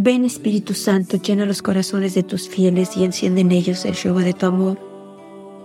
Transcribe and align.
Ven 0.00 0.24
Espíritu 0.24 0.74
Santo, 0.74 1.16
llena 1.16 1.44
los 1.44 1.60
corazones 1.60 2.14
de 2.14 2.22
tus 2.22 2.48
fieles 2.48 2.96
y 2.96 3.02
enciende 3.02 3.40
en 3.40 3.50
ellos 3.50 3.84
el 3.84 3.96
fuego 3.96 4.20
de 4.20 4.32
tu 4.32 4.46
amor. 4.46 4.78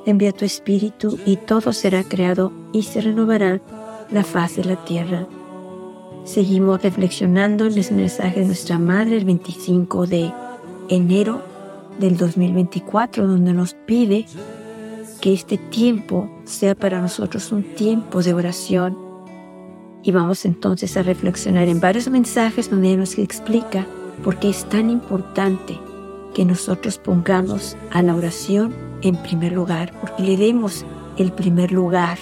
Envía 0.08 0.32
tu 0.32 0.44
Espíritu 0.44 1.20
y 1.24 1.36
todo 1.36 1.72
será 1.72 2.04
creado 2.04 2.52
y 2.74 2.82
se 2.82 3.02
renovará 3.02 3.62
la 4.10 4.24
faz 4.24 4.56
de 4.56 4.64
la 4.64 4.84
tierra. 4.86 5.28
Seguimos 6.24 6.82
reflexionando 6.82 7.68
en 7.68 7.78
el 7.78 7.92
mensaje 7.92 8.40
de 8.40 8.48
nuestra 8.48 8.80
Madre 8.80 9.18
el 9.18 9.26
25 9.26 10.08
de 10.08 10.34
enero 10.90 11.40
del 12.00 12.18
2024, 12.18 13.28
donde 13.28 13.54
nos 13.54 13.76
pide 13.76 14.26
que 15.22 15.32
este 15.32 15.60
tiempo 15.60 16.28
sea 16.46 16.74
para 16.74 17.00
nosotros 17.00 17.52
un 17.52 17.62
tiempo 17.62 18.24
de 18.24 18.34
oración. 18.34 18.98
Y 20.02 20.12
vamos 20.12 20.44
entonces 20.46 20.98
a 20.98 21.04
reflexionar 21.04 21.68
en 21.68 21.80
varios 21.80 22.10
mensajes 22.10 22.72
donde 22.72 22.98
nos 22.98 23.20
explica 23.20 23.86
porque 24.24 24.50
es 24.50 24.66
tan 24.66 24.90
importante 24.90 25.80
que 26.34 26.46
nosotros 26.46 26.98
pongamos 26.98 27.78
a 27.92 28.02
la 28.02 28.16
oración 28.16 28.74
en 29.02 29.16
primer 29.18 29.52
lugar, 29.52 29.94
porque 30.00 30.24
le 30.24 30.38
demos 30.38 30.86
el 31.18 31.32
primer 31.32 31.72
lugar, 31.72 32.18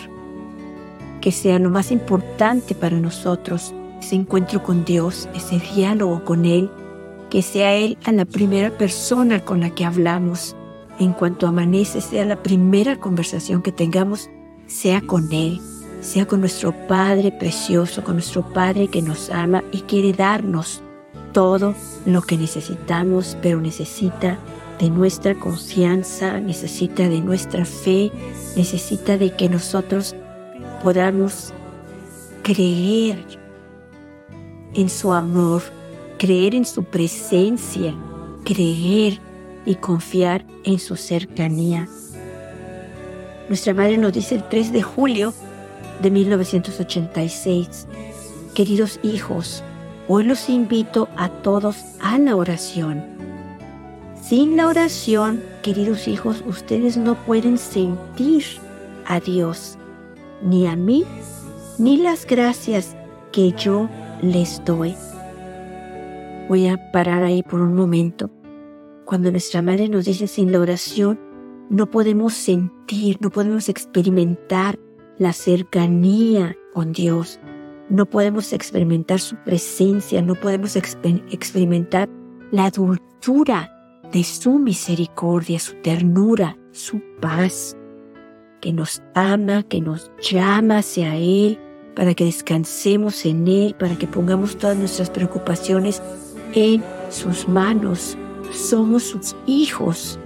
que 1.22 1.31
sea 1.31 1.59
lo 1.59 1.70
más 1.70 1.91
importante 1.91 2.76
para 2.76 2.98
nosotros, 3.00 3.73
ese 4.00 4.16
encuentro 4.16 4.64
con 4.64 4.84
Dios, 4.84 5.30
ese 5.36 5.59
diálogo 5.59 6.23
con 6.26 6.45
Él, 6.45 6.70
que 7.30 7.41
sea 7.41 7.76
Él 7.76 7.98
a 8.03 8.12
la 8.12 8.26
primera 8.26 8.72
persona 8.78 9.39
con 9.45 9.62
la 9.62 9.70
que 9.70 9.86
hablamos. 9.86 10.55
En 11.00 11.14
cuanto 11.14 11.48
amanece, 11.48 12.02
sea 12.02 12.26
la 12.26 12.42
primera 12.42 12.98
conversación 12.98 13.62
que 13.62 13.72
tengamos, 13.72 14.30
sea 14.67 15.02
con 15.02 15.31
Él, 15.31 15.62
sea 16.02 16.26
con 16.26 16.42
nuestro 16.42 16.73
Padre 16.88 17.31
precioso, 17.31 18.03
con 18.03 18.16
nuestro 18.16 18.42
Padre 18.42 18.88
que 18.88 19.02
nos 19.02 19.30
ama 19.30 19.64
y 19.72 19.81
quiere 19.81 20.14
darnos 20.14 20.84
todo 21.32 21.76
lo 22.06 22.22
que 22.22 22.38
necesitamos, 22.38 23.38
pero 23.42 23.62
necesita 23.62 24.38
de 24.80 24.90
nuestra 24.90 25.36
confianza, 25.36 26.40
necesita 26.40 27.08
de 27.08 27.22
nuestra 27.22 27.66
fe, 27.66 28.12
necesita 28.56 29.18
de 29.18 29.36
que 29.36 29.48
nosotros 29.48 30.16
podamos 30.84 31.54
creer 32.44 33.24
en 34.74 34.90
su 34.90 35.14
amor, 35.14 35.62
creer 36.18 36.56
en 36.56 36.66
su 36.66 36.84
presencia, 36.84 37.94
creer 38.44 39.20
y 39.66 39.76
confiar 39.76 40.46
en 40.64 40.80
su 40.80 40.96
cercanía. 40.96 41.88
Nuestra 43.48 43.74
madre 43.74 43.98
nos 43.98 44.14
dice 44.14 44.36
el 44.36 44.48
3 44.48 44.72
de 44.72 44.82
julio 44.82 45.34
de 46.02 46.09
1986, 46.09 47.88
queridos 48.56 49.00
hijos, 49.04 49.64
Hoy 50.14 50.26
los 50.26 50.50
invito 50.50 51.08
a 51.16 51.30
todos 51.30 51.86
a 52.02 52.20
la 52.20 52.36
oración. 52.36 53.02
Sin 54.22 54.58
la 54.58 54.68
oración, 54.68 55.42
queridos 55.64 56.06
hijos, 56.09 56.44
ustedes 56.45 56.98
no 56.98 57.16
pueden 57.16 57.58
sentir 57.58 58.44
a 59.06 59.22
Dios, 59.22 59.78
ni 60.44 60.68
a 60.68 60.76
mí, 60.76 61.06
ni 61.78 61.95
las 61.95 62.26
gracias 62.26 62.94
que 63.31 63.53
yo 63.53 63.88
les 64.22 64.62
doy. 64.66 64.95
Voy 66.50 66.68
a 66.68 66.92
parar 66.92 67.23
ahí 67.23 67.42
por 67.42 67.62
un 67.62 67.73
momento. 67.73 68.30
Cuando 69.06 69.31
nuestra 69.31 69.62
madre 69.62 69.88
nos 69.88 70.03
dice 70.03 70.28
sin 70.28 70.52
la 70.52 70.59
oración, 70.59 71.22
no 71.70 71.90
podemos 71.90 72.34
sentir, 72.34 73.16
no 73.22 73.30
podemos 73.30 73.70
experimentar 73.70 74.78
la 75.18 75.31
cercanía 75.31 76.58
con 76.73 76.92
Dios 76.92 77.40
no 77.92 78.06
podemos 78.06 78.53
experimentar 78.53 79.20
su 79.20 79.36
presencia, 79.44 80.22
no 80.22 80.36
podemos 80.36 80.75
experimentar 80.78 82.09
la 82.52 82.70
dulzura 82.70 83.69
de 84.12 84.24
su 84.24 84.57
misericordia, 84.59 85.59
su 85.59 85.75
ternura, 85.81 86.57
su 86.72 87.02
paz, 87.19 87.75
que 88.62 88.72
nos 88.72 89.03
ama, 89.13 89.63
que 89.63 89.81
nos 89.81 90.09
llama 90.22 90.78
hacia 90.78 91.16
Él, 91.18 91.59
para 91.96 92.13
que 92.13 92.25
descansemos 92.25 93.25
en 93.25 93.47
Él, 93.47 93.75
para 93.78 93.97
que 93.97 94.08
pongamos 94.08 94.58
todas 94.58 94.78
nuestras 94.78 95.09
preocupaciones 95.09 96.02
en 96.53 96.81
sus 97.09 97.47
manos. 97.50 98.18
Somos 98.53 99.03
sus 99.03 99.35
hijos 99.47 100.18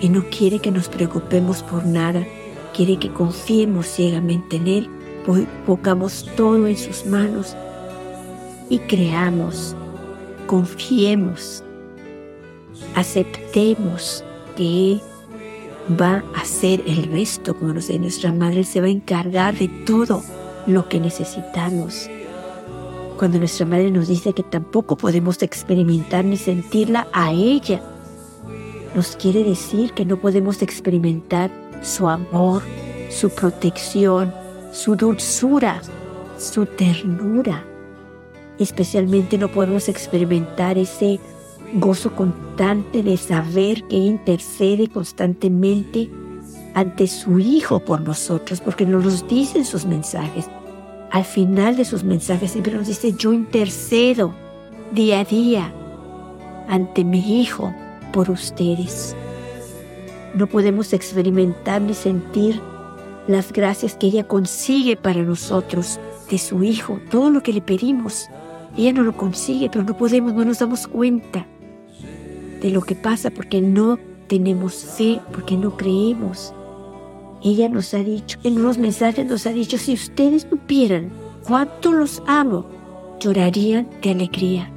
y 0.00 0.08
no 0.08 0.24
quiere 0.30 0.60
que 0.60 0.70
nos 0.70 0.88
preocupemos 0.88 1.62
por 1.62 1.84
nada, 1.84 2.26
quiere 2.74 2.98
que 2.98 3.12
confiemos 3.12 3.86
ciegamente 3.86 4.56
en 4.56 4.66
Él 4.66 5.01
pongamos 5.66 6.28
todo 6.36 6.66
en 6.66 6.76
sus 6.76 7.06
manos 7.06 7.56
y 8.68 8.78
creamos, 8.78 9.76
confiemos, 10.46 11.62
aceptemos 12.94 14.24
que 14.56 14.92
Él 14.92 15.02
va 16.00 16.24
a 16.34 16.40
hacer 16.40 16.82
el 16.86 17.04
resto, 17.04 17.54
como 17.54 17.72
nuestra 17.72 18.32
Madre, 18.32 18.64
se 18.64 18.80
va 18.80 18.86
a 18.86 18.90
encargar 18.90 19.56
de 19.56 19.68
todo 19.68 20.22
lo 20.66 20.88
que 20.88 21.00
necesitamos. 21.00 22.08
Cuando 23.18 23.38
nuestra 23.38 23.66
Madre 23.66 23.90
nos 23.90 24.08
dice 24.08 24.32
que 24.32 24.42
tampoco 24.42 24.96
podemos 24.96 25.42
experimentar 25.42 26.24
ni 26.24 26.36
sentirla 26.36 27.06
a 27.12 27.32
ella, 27.32 27.82
nos 28.94 29.16
quiere 29.16 29.44
decir 29.44 29.92
que 29.92 30.04
no 30.04 30.18
podemos 30.18 30.62
experimentar 30.62 31.50
su 31.82 32.08
amor, 32.08 32.62
su 33.10 33.30
protección, 33.30 34.32
su 34.72 34.96
dulzura, 34.96 35.80
su 36.38 36.66
ternura. 36.66 37.64
Especialmente 38.58 39.38
no 39.38 39.48
podemos 39.48 39.88
experimentar 39.88 40.78
ese 40.78 41.20
gozo 41.74 42.14
constante 42.14 43.02
de 43.02 43.16
saber 43.16 43.84
que 43.84 43.96
intercede 43.96 44.88
constantemente 44.88 46.10
ante 46.74 47.06
su 47.06 47.38
Hijo 47.38 47.80
por 47.80 48.00
nosotros, 48.00 48.60
porque 48.60 48.86
nos 48.86 49.04
los 49.04 49.28
dice 49.28 49.58
en 49.58 49.64
sus 49.64 49.84
mensajes. 49.84 50.46
Al 51.10 51.24
final 51.24 51.76
de 51.76 51.84
sus 51.84 52.02
mensajes 52.02 52.52
siempre 52.52 52.74
nos 52.74 52.86
dice, 52.86 53.12
yo 53.12 53.32
intercedo 53.32 54.34
día 54.92 55.20
a 55.20 55.24
día 55.24 55.72
ante 56.68 57.04
mi 57.04 57.40
Hijo 57.40 57.74
por 58.12 58.30
ustedes. 58.30 59.14
No 60.34 60.46
podemos 60.46 60.94
experimentar 60.94 61.82
ni 61.82 61.92
sentir 61.92 62.60
las 63.28 63.52
gracias 63.52 63.94
que 63.94 64.08
ella 64.08 64.26
consigue 64.26 64.96
para 64.96 65.22
nosotros 65.22 66.00
de 66.30 66.38
su 66.38 66.62
Hijo, 66.62 67.00
todo 67.10 67.30
lo 67.30 67.42
que 67.42 67.52
le 67.52 67.60
pedimos. 67.60 68.28
Ella 68.76 68.92
no 68.92 69.02
lo 69.02 69.16
consigue, 69.16 69.68
pero 69.70 69.84
no 69.84 69.96
podemos, 69.96 70.32
no 70.32 70.44
nos 70.44 70.58
damos 70.58 70.86
cuenta 70.86 71.46
de 72.60 72.70
lo 72.70 72.82
que 72.82 72.94
pasa 72.94 73.30
porque 73.30 73.60
no 73.60 73.98
tenemos 74.28 74.74
fe, 74.74 75.20
porque 75.32 75.56
no 75.56 75.76
creemos. 75.76 76.54
Ella 77.44 77.68
nos 77.68 77.92
ha 77.92 77.98
dicho, 77.98 78.38
en 78.44 78.58
unos 78.58 78.78
mensajes 78.78 79.26
nos 79.26 79.46
ha 79.46 79.52
dicho, 79.52 79.76
si 79.76 79.94
ustedes 79.94 80.46
supieran 80.48 81.10
cuánto 81.46 81.92
los 81.92 82.22
amo, 82.26 82.66
llorarían 83.20 83.88
de 84.00 84.10
alegría. 84.10 84.70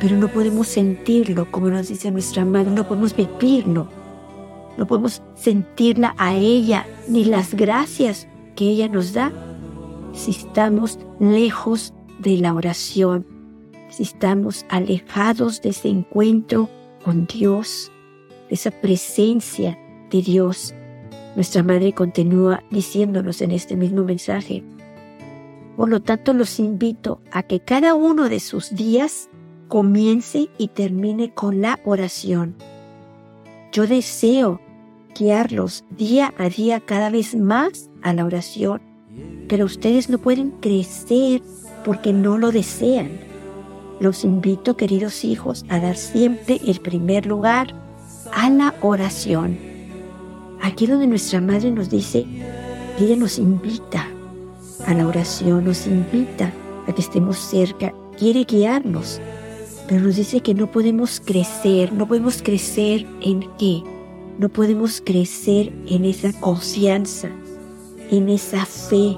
Pero 0.00 0.16
no 0.16 0.28
podemos 0.28 0.66
sentirlo, 0.66 1.50
como 1.50 1.68
nos 1.68 1.88
dice 1.88 2.10
nuestra 2.10 2.44
madre, 2.44 2.70
no 2.70 2.88
podemos 2.88 3.14
vivirlo 3.14 3.99
no 4.80 4.86
podemos 4.86 5.22
sentirla 5.34 6.14
a 6.16 6.34
ella 6.34 6.86
ni 7.06 7.26
las 7.26 7.52
gracias 7.52 8.26
que 8.56 8.64
ella 8.64 8.88
nos 8.88 9.12
da 9.12 9.30
si 10.14 10.30
estamos 10.30 10.98
lejos 11.18 11.92
de 12.18 12.38
la 12.38 12.54
oración, 12.54 13.26
si 13.90 14.04
estamos 14.04 14.64
alejados 14.70 15.60
de 15.60 15.68
ese 15.68 15.88
encuentro 15.88 16.70
con 17.04 17.26
Dios, 17.26 17.92
de 18.48 18.54
esa 18.54 18.70
presencia 18.70 19.78
de 20.10 20.22
Dios. 20.22 20.74
Nuestra 21.36 21.62
Madre 21.62 21.92
continúa 21.92 22.62
diciéndonos 22.70 23.42
en 23.42 23.50
este 23.50 23.76
mismo 23.76 24.02
mensaje. 24.02 24.64
Por 25.76 25.90
lo 25.90 26.00
tanto, 26.00 26.32
los 26.32 26.58
invito 26.58 27.20
a 27.32 27.42
que 27.42 27.60
cada 27.60 27.94
uno 27.94 28.30
de 28.30 28.40
sus 28.40 28.74
días 28.74 29.28
comience 29.68 30.48
y 30.56 30.68
termine 30.68 31.34
con 31.34 31.60
la 31.60 31.78
oración. 31.84 32.56
Yo 33.72 33.86
deseo 33.86 34.58
guiarlos 35.18 35.84
día 35.90 36.34
a 36.38 36.48
día 36.48 36.80
cada 36.80 37.10
vez 37.10 37.34
más 37.34 37.90
a 38.02 38.12
la 38.12 38.24
oración, 38.24 38.80
pero 39.48 39.64
ustedes 39.64 40.08
no 40.08 40.18
pueden 40.18 40.50
crecer 40.60 41.42
porque 41.84 42.12
no 42.12 42.38
lo 42.38 42.52
desean. 42.52 43.10
Los 44.00 44.24
invito, 44.24 44.76
queridos 44.76 45.24
hijos, 45.24 45.64
a 45.68 45.78
dar 45.78 45.96
siempre 45.96 46.60
el 46.66 46.80
primer 46.80 47.26
lugar 47.26 47.74
a 48.32 48.48
la 48.48 48.74
oración. 48.80 49.58
Aquí 50.62 50.86
donde 50.86 51.06
nuestra 51.06 51.40
madre 51.40 51.70
nos 51.70 51.90
dice, 51.90 52.26
ella 52.98 53.16
nos 53.16 53.38
invita 53.38 54.06
a 54.86 54.94
la 54.94 55.06
oración, 55.06 55.64
nos 55.64 55.86
invita 55.86 56.52
a 56.86 56.94
que 56.94 57.00
estemos 57.00 57.38
cerca, 57.38 57.92
quiere 58.18 58.44
guiarnos, 58.44 59.20
pero 59.88 60.02
nos 60.02 60.16
dice 60.16 60.40
que 60.40 60.54
no 60.54 60.70
podemos 60.70 61.20
crecer, 61.20 61.92
no 61.92 62.06
podemos 62.06 62.42
crecer 62.42 63.06
en 63.20 63.48
qué? 63.58 63.82
No 64.38 64.48
podemos 64.48 65.02
crecer 65.04 65.72
en 65.86 66.04
esa 66.04 66.32
confianza, 66.40 67.28
en 68.10 68.28
esa 68.28 68.64
fe, 68.64 69.16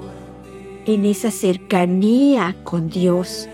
en 0.85 1.05
esa 1.05 1.31
cercanía 1.31 2.55
con 2.63 2.89
Dios, 2.89 3.47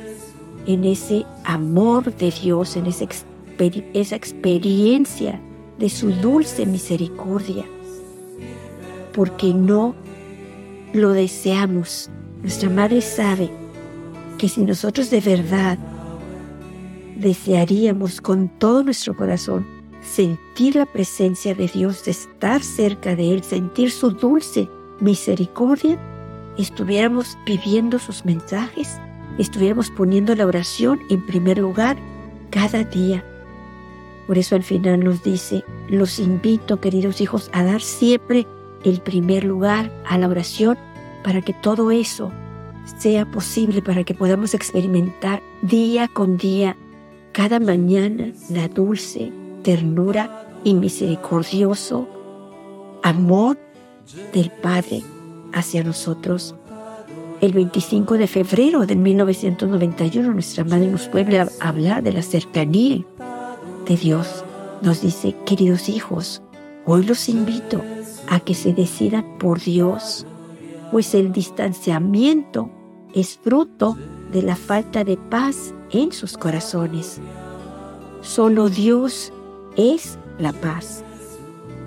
en 0.66 0.84
ese 0.84 1.26
amor 1.44 2.16
de 2.16 2.32
Dios, 2.32 2.76
en 2.76 2.88
esa, 2.88 3.06
esa 3.94 4.16
experiencia 4.16 5.40
de 5.78 5.90
su 5.90 6.12
dulce 6.12 6.66
misericordia, 6.66 7.66
porque 9.14 9.54
no 9.54 9.96
lo 10.94 11.12
deseamos. 11.12 12.10
Nuestra 12.42 12.70
Madre 12.70 13.02
sabe 13.02 13.50
que 14.38 14.50
si 14.50 14.62
nosotros 14.62 15.10
de 15.10 15.22
verdad 15.22 15.78
desearíamos 17.18 18.22
con 18.22 18.48
todo 18.48 18.84
nuestro 18.84 19.16
corazón 19.16 19.79
sentir 20.02 20.76
la 20.76 20.86
presencia 20.86 21.54
de 21.56 21.68
Dios, 21.68 22.08
estar 22.08 22.64
cerca 22.64 23.16
de 23.16 23.34
Él, 23.34 23.44
sentir 23.44 23.92
su 23.92 24.12
dulce 24.12 24.70
misericordia, 25.00 25.98
estuviéramos 26.58 27.38
viviendo 27.46 28.00
sus 28.00 28.26
mensajes, 28.26 29.00
estuviéramos 29.38 29.90
poniendo 29.92 30.36
la 30.36 30.46
oración 30.46 31.00
en 31.10 31.26
primer 31.26 31.58
lugar 31.58 31.98
cada 32.50 32.84
día. 32.84 33.24
Por 34.28 34.38
eso 34.38 34.56
al 34.56 34.64
final 34.64 35.04
nos 35.04 35.24
dice, 35.24 35.64
los 35.90 36.20
invito, 36.20 36.80
queridos 36.80 37.22
hijos, 37.22 37.50
a 37.54 37.64
dar 37.64 37.82
siempre 37.82 38.46
el 38.84 39.02
primer 39.02 39.44
lugar 39.44 39.92
a 40.08 40.18
la 40.18 40.28
oración 40.28 40.78
para 41.24 41.42
que 41.42 41.54
todo 41.54 41.92
eso 41.92 42.32
sea 42.98 43.30
posible, 43.30 43.82
para 43.82 44.04
que 44.04 44.14
podamos 44.14 44.54
experimentar 44.54 45.42
día 45.62 46.08
con 46.08 46.38
día, 46.38 46.76
cada 47.32 47.60
mañana, 47.60 48.32
la 48.50 48.68
dulce 48.68 49.32
ternura 49.64 50.46
y 50.64 50.74
misericordioso 50.74 52.08
amor 53.04 53.58
del 54.34 54.52
Padre 54.52 55.04
hacia 55.54 55.84
nosotros. 55.84 56.56
El 57.42 57.54
25 57.54 58.18
de 58.18 58.28
febrero 58.28 58.86
de 58.86 58.96
1991 58.96 60.34
nuestra 60.34 60.64
Madre 60.64 60.88
nos 60.88 61.08
a 61.08 61.70
hablar 61.70 62.04
de 62.04 62.12
la 62.12 62.22
cercanía 62.22 63.06
de 63.88 63.96
Dios. 63.96 64.44
Nos 64.82 65.02
dice, 65.02 65.36
queridos 65.46 65.88
hijos, 65.88 66.42
hoy 66.86 67.04
los 67.04 67.30
invito 67.30 67.82
a 68.28 68.40
que 68.40 68.54
se 68.54 68.74
decidan 68.74 69.38
por 69.40 69.60
Dios, 69.60 70.26
pues 70.92 71.14
el 71.16 71.32
distanciamiento 71.32 72.70
es 73.14 73.38
fruto 73.38 73.98
de 74.32 74.42
la 74.42 74.56
falta 74.56 75.04
de 75.04 75.18
paz 75.18 75.74
en 75.92 76.12
sus 76.12 76.38
corazones. 76.38 77.20
Solo 78.22 78.70
Dios 78.70 79.32
es 79.78 80.18
la 80.38 80.54
paz. 80.54 81.04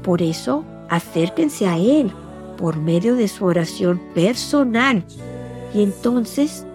Por 0.03 0.23
eso, 0.23 0.65
acérquense 0.89 1.67
a 1.67 1.79
Él 1.79 2.13
por 2.57 2.77
medio 2.77 3.15
de 3.15 3.29
su 3.29 3.45
oración 3.45 4.01
personal 4.15 5.05
y 5.75 5.83
entonces 5.83 6.67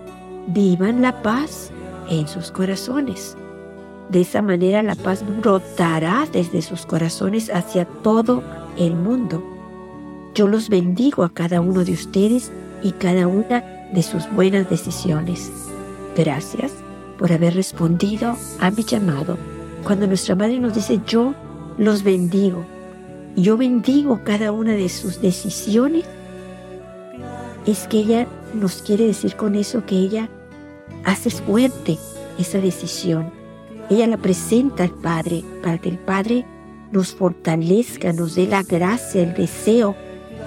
vivan 0.47 1.01
la 1.01 1.21
paz 1.21 1.71
en 2.09 2.27
sus 2.27 2.51
corazones. 2.51 3.37
De 4.09 4.21
esa 4.21 4.41
manera 4.41 4.81
la 4.83 4.95
paz 4.95 5.23
brotará 5.41 6.27
desde 6.31 6.61
sus 6.61 6.85
corazones 6.85 7.49
hacia 7.53 7.85
todo 7.85 8.41
el 8.77 8.95
mundo. 8.95 9.43
Yo 10.33 10.47
los 10.47 10.69
bendigo 10.69 11.23
a 11.23 11.29
cada 11.29 11.61
uno 11.61 11.83
de 11.83 11.93
ustedes 11.93 12.51
y 12.83 12.91
cada 12.93 13.27
una 13.27 13.61
de 13.91 14.03
sus 14.03 14.29
buenas 14.31 14.69
decisiones. 14.69 15.51
Gracias 16.15 16.73
por 17.17 17.31
haber 17.31 17.55
respondido 17.55 18.35
a 18.59 18.71
mi 18.71 18.83
llamado. 18.83 19.37
Cuando 19.83 20.07
nuestra 20.07 20.35
madre 20.35 20.59
nos 20.59 20.73
dice 20.73 20.99
yo 21.05 21.33
los 21.77 22.03
bendigo, 22.03 22.65
yo 23.35 23.55
bendigo 23.57 24.21
cada 24.23 24.51
una 24.51 24.73
de 24.73 24.89
sus 24.89 25.21
decisiones, 25.21 26.05
es 27.65 27.87
que 27.87 27.99
ella 27.99 28.27
nos 28.53 28.81
quiere 28.81 29.05
decir 29.05 29.35
con 29.35 29.55
eso 29.55 29.85
que 29.85 29.95
ella 29.95 30.29
hace 31.03 31.29
fuerte 31.29 31.97
esa 32.39 32.59
decisión. 32.59 33.31
Ella 33.89 34.07
la 34.07 34.17
presenta 34.17 34.83
al 34.83 34.91
Padre 34.91 35.43
para 35.63 35.77
que 35.77 35.89
el 35.89 35.97
Padre 35.97 36.45
nos 36.91 37.13
fortalezca, 37.13 38.13
nos 38.13 38.35
dé 38.35 38.47
la 38.47 38.63
gracia, 38.63 39.21
el 39.21 39.33
deseo 39.33 39.95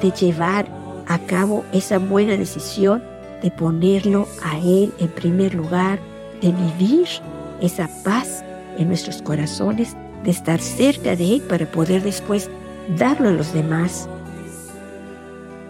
de 0.02 0.10
llevar 0.10 0.66
a 1.06 1.18
cabo 1.18 1.64
esa 1.72 1.98
buena 1.98 2.36
decisión, 2.36 3.02
de 3.42 3.50
ponerlo 3.50 4.26
a 4.42 4.58
Él 4.58 4.92
en 4.98 5.08
primer 5.08 5.54
lugar, 5.54 5.98
de 6.40 6.52
vivir 6.52 7.06
esa 7.60 7.88
paz 8.04 8.44
en 8.80 8.88
nuestros 8.88 9.22
corazones, 9.22 9.96
de 10.24 10.32
estar 10.32 10.60
cerca 10.60 11.14
de 11.14 11.34
Él 11.34 11.42
para 11.42 11.70
poder 11.70 12.02
después 12.02 12.50
darlo 12.98 13.28
a 13.28 13.32
los 13.32 13.52
demás. 13.54 14.08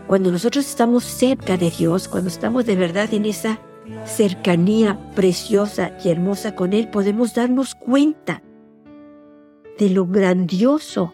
Cuando 0.07 0.33
nosotros 0.33 0.67
estamos 0.67 1.05
cerca 1.05 1.59
de 1.59 1.71
Dios, 1.71 2.09
cuando 2.09 2.31
estamos 2.31 2.65
de 2.65 2.77
verdad 2.77 3.13
en 3.13 3.27
esa 3.27 3.61
cercanía 4.07 4.99
preciosa 5.15 5.93
y 6.03 6.09
hermosa 6.09 6.55
con 6.55 6.73
Él, 6.73 6.89
podemos 6.89 7.35
darnos 7.35 7.75
cuenta 7.75 8.43
de 9.79 9.91
lo 9.91 10.07
grandioso 10.07 11.13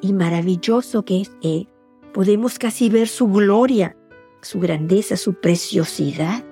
y 0.00 0.12
maravilloso 0.12 1.04
que 1.04 1.22
es 1.22 1.32
Él 1.42 1.68
podemos 2.12 2.58
casi 2.58 2.88
ver 2.88 3.08
su 3.08 3.28
gloria, 3.28 3.96
su 4.42 4.60
grandeza, 4.60 5.16
su 5.16 5.34
preciosidad, 5.34 6.44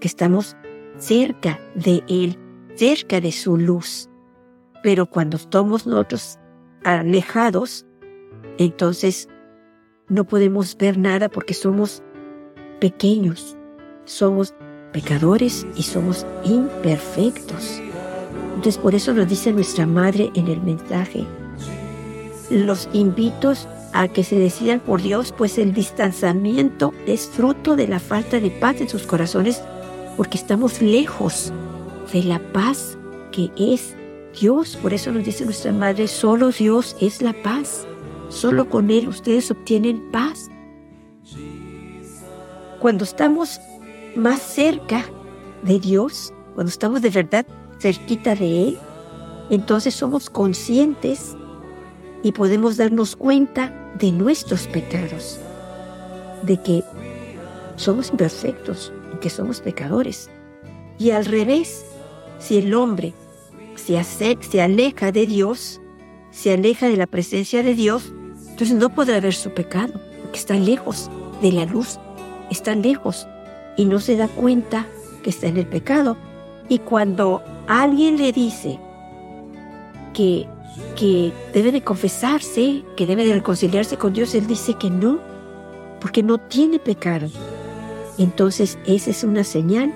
que 0.00 0.08
estamos 0.08 0.56
cerca 0.96 1.60
de 1.74 2.02
Él, 2.08 2.38
cerca 2.82 3.20
de 3.20 3.30
su 3.30 3.56
luz. 3.56 4.08
Pero 4.82 5.06
cuando 5.06 5.36
estamos 5.36 5.86
nosotros 5.86 6.36
alejados, 6.82 7.86
entonces 8.58 9.28
no 10.08 10.24
podemos 10.24 10.76
ver 10.76 10.98
nada 10.98 11.28
porque 11.28 11.54
somos 11.54 12.02
pequeños, 12.80 13.56
somos 14.04 14.52
pecadores 14.92 15.64
y 15.76 15.84
somos 15.84 16.26
imperfectos. 16.42 17.80
Entonces 18.56 18.78
por 18.78 18.96
eso 18.96 19.12
lo 19.12 19.26
dice 19.26 19.52
nuestra 19.52 19.86
madre 19.86 20.32
en 20.34 20.48
el 20.48 20.60
mensaje. 20.60 21.24
Los 22.50 22.88
invito 22.92 23.52
a 23.92 24.08
que 24.08 24.24
se 24.24 24.40
decidan 24.40 24.80
por 24.80 25.00
Dios, 25.00 25.32
pues 25.38 25.56
el 25.56 25.72
distanciamiento 25.72 26.92
es 27.06 27.28
fruto 27.28 27.76
de 27.76 27.86
la 27.86 28.00
falta 28.00 28.40
de 28.40 28.50
paz 28.50 28.80
en 28.80 28.88
sus 28.88 29.04
corazones, 29.04 29.62
porque 30.16 30.36
estamos 30.36 30.82
lejos 30.82 31.52
de 32.12 32.22
la 32.24 32.38
paz 32.52 32.96
que 33.30 33.50
es 33.56 33.96
Dios. 34.38 34.76
Por 34.76 34.94
eso 34.94 35.12
nos 35.12 35.24
dice 35.24 35.44
nuestra 35.44 35.72
Madre, 35.72 36.08
solo 36.08 36.50
Dios 36.50 36.96
es 37.00 37.22
la 37.22 37.34
paz. 37.42 37.86
Solo 38.28 38.68
con 38.68 38.90
Él 38.90 39.08
ustedes 39.08 39.50
obtienen 39.50 40.10
paz. 40.10 40.48
Cuando 42.80 43.04
estamos 43.04 43.60
más 44.16 44.40
cerca 44.40 45.04
de 45.62 45.78
Dios, 45.78 46.32
cuando 46.54 46.70
estamos 46.70 47.02
de 47.02 47.10
verdad 47.10 47.46
cerquita 47.78 48.34
de 48.34 48.68
Él, 48.68 48.78
entonces 49.50 49.94
somos 49.94 50.30
conscientes 50.30 51.36
y 52.22 52.32
podemos 52.32 52.76
darnos 52.76 53.16
cuenta 53.16 53.92
de 53.98 54.12
nuestros 54.12 54.66
pecados, 54.66 55.38
de 56.42 56.56
que 56.62 56.82
somos 57.76 58.10
imperfectos 58.10 58.92
y 59.14 59.18
que 59.18 59.30
somos 59.30 59.60
pecadores. 59.60 60.30
Y 60.98 61.10
al 61.10 61.26
revés, 61.26 61.84
si 62.42 62.58
el 62.58 62.74
hombre 62.74 63.14
se, 63.76 64.60
aleja 64.60 65.12
de 65.12 65.26
Dios, 65.26 65.80
se 66.30 66.52
aleja 66.52 66.88
de 66.88 66.96
la 66.96 67.06
presencia 67.06 67.62
de 67.62 67.74
Dios, 67.74 68.12
entonces 68.48 68.76
no 68.76 68.94
podrá 68.94 69.20
ver 69.20 69.34
su 69.34 69.50
pecado, 69.50 69.94
porque 70.22 70.38
está 70.38 70.54
lejos 70.54 71.10
de 71.40 71.52
la 71.52 71.64
luz, 71.64 71.98
está 72.50 72.74
lejos 72.74 73.26
y 73.76 73.84
no 73.84 74.00
se 74.00 74.16
da 74.16 74.28
cuenta 74.28 74.86
que 75.22 75.30
está 75.30 75.46
en 75.46 75.56
el 75.56 75.66
pecado. 75.66 76.16
Y 76.68 76.78
cuando 76.78 77.42
alguien 77.66 78.18
le 78.18 78.32
dice 78.32 78.78
que 80.12 80.46
que 80.96 81.32
debe 81.52 81.72
de 81.72 81.82
confesarse, 81.82 82.82
que 82.96 83.06
debe 83.06 83.26
de 83.26 83.34
reconciliarse 83.34 83.96
con 83.96 84.12
Dios, 84.12 84.34
Él 84.34 84.46
dice 84.46 84.74
que 84.74 84.90
no, 84.90 85.18
porque 86.00 86.22
no 86.22 86.38
tiene 86.38 86.78
pecado. 86.78 87.28
Entonces 88.18 88.78
esa 88.86 89.10
es 89.10 89.24
una 89.24 89.44
señal 89.44 89.92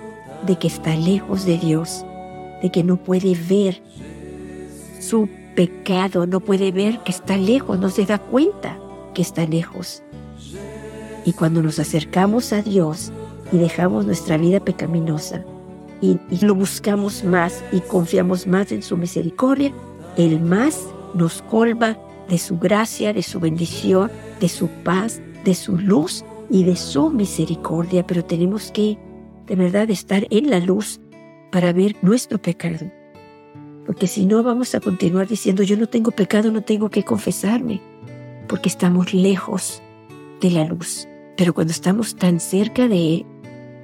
de 0.46 0.58
que 0.58 0.68
está 0.68 0.94
lejos 0.96 1.44
de 1.44 1.58
Dios, 1.58 2.04
de 2.62 2.70
que 2.70 2.82
no 2.82 2.96
puede 2.96 3.36
ver 3.48 3.82
su 5.00 5.28
pecado, 5.54 6.26
no 6.26 6.40
puede 6.40 6.72
ver 6.72 7.00
que 7.00 7.12
está 7.12 7.36
lejos, 7.36 7.78
no 7.78 7.88
se 7.88 8.04
da 8.04 8.18
cuenta 8.18 8.78
que 9.14 9.22
está 9.22 9.46
lejos. 9.46 10.02
Y 11.24 11.32
cuando 11.32 11.62
nos 11.62 11.78
acercamos 11.78 12.52
a 12.52 12.62
Dios 12.62 13.12
y 13.52 13.58
dejamos 13.58 14.06
nuestra 14.06 14.36
vida 14.36 14.60
pecaminosa 14.60 15.44
y, 16.00 16.18
y 16.30 16.44
lo 16.44 16.54
buscamos 16.54 17.24
más 17.24 17.64
y 17.72 17.80
confiamos 17.80 18.46
más 18.46 18.70
en 18.70 18.82
su 18.82 18.96
misericordia, 18.96 19.72
el 20.16 20.40
más 20.40 20.86
nos 21.14 21.42
colma 21.42 21.98
de 22.28 22.38
su 22.38 22.58
gracia, 22.58 23.12
de 23.12 23.22
su 23.22 23.40
bendición, 23.40 24.10
de 24.40 24.48
su 24.48 24.68
paz, 24.68 25.20
de 25.44 25.54
su 25.54 25.78
luz 25.78 26.24
y 26.50 26.64
de 26.64 26.76
su 26.76 27.10
misericordia, 27.10 28.06
pero 28.06 28.24
tenemos 28.24 28.70
que 28.70 28.98
de 29.46 29.56
verdad 29.56 29.90
estar 29.90 30.26
en 30.30 30.50
la 30.50 30.60
luz 30.60 31.00
para 31.50 31.72
ver 31.72 31.96
nuestro 32.02 32.38
pecado. 32.38 32.90
Porque 33.86 34.06
si 34.06 34.26
no 34.26 34.42
vamos 34.42 34.74
a 34.74 34.80
continuar 34.80 35.28
diciendo 35.28 35.62
yo 35.62 35.76
no 35.76 35.88
tengo 35.88 36.10
pecado, 36.10 36.50
no 36.50 36.62
tengo 36.62 36.90
que 36.90 37.04
confesarme, 37.04 37.80
porque 38.48 38.68
estamos 38.68 39.14
lejos 39.14 39.82
de 40.40 40.50
la 40.50 40.64
luz. 40.64 41.06
Pero 41.36 41.54
cuando 41.54 41.72
estamos 41.72 42.16
tan 42.16 42.40
cerca 42.40 42.88
de 42.88 43.14
Él, 43.14 43.26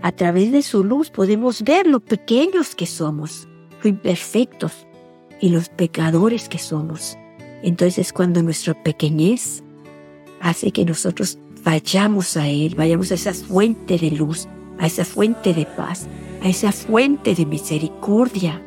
a 0.03 0.11
través 0.11 0.51
de 0.51 0.63
su 0.63 0.83
luz 0.83 1.11
podemos 1.11 1.63
ver 1.63 1.87
lo 1.87 2.01
pequeños 2.01 2.75
que 2.75 2.87
somos, 2.87 3.47
lo 3.83 3.89
imperfectos 3.89 4.87
y 5.41 5.51
los 5.51 5.69
pecadores 5.69 6.49
que 6.49 6.59
somos. 6.59 7.17
Entonces 7.63 8.13
cuando 8.13 8.43
nuestra 8.43 8.75
pequeñez 8.83 9.63
hace 10.41 10.73
que 10.73 10.85
nosotros 10.85 11.39
vayamos 11.63 12.37
a 12.37 12.49
Él, 12.49 12.75
vayamos 12.75 13.13
a 13.13 13.15
esa 13.15 13.33
fuente 13.33 13.97
de 13.99 14.11
luz, 14.11 14.49
a 14.83 14.87
esa 14.87 15.05
fuente 15.05 15.55
de 15.55 15.65
paz, 15.65 16.09
a 16.43 16.49
esa 16.49 16.73
fuente 16.73 17.37
de 17.37 17.47
misericordia, 17.47 18.61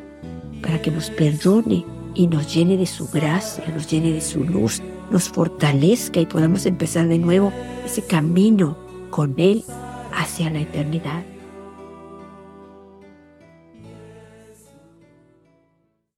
para 0.62 0.80
que 0.80 0.90
nos 0.90 1.10
perdone 1.10 1.84
y 2.14 2.26
nos 2.26 2.52
llene 2.52 2.78
de 2.78 2.86
su 2.86 3.06
gracia, 3.08 3.64
nos 3.68 3.86
llene 3.86 4.12
de 4.12 4.22
su 4.22 4.42
luz, 4.42 4.80
nos 5.10 5.28
fortalezca 5.28 6.18
y 6.18 6.24
podamos 6.24 6.64
empezar 6.64 7.06
de 7.06 7.18
nuevo 7.18 7.52
ese 7.84 8.02
camino 8.02 8.78
con 9.10 9.34
Él 9.36 9.62
hacia 10.14 10.48
la 10.48 10.60
eternidad. 10.60 11.22